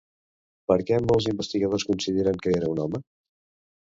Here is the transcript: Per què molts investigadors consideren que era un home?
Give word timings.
Per 0.71 0.77
què 0.87 0.97
molts 1.09 1.27
investigadors 1.33 1.85
consideren 1.91 2.41
que 2.45 2.53
era 2.61 2.71
un 2.77 2.81
home? 2.87 3.03